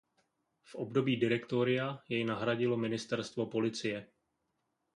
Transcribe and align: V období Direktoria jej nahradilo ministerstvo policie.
V 0.63 0.71
období 0.83 1.13
Direktoria 1.23 1.87
jej 2.13 2.23
nahradilo 2.31 2.73
ministerstvo 2.85 3.43
policie. 3.53 3.97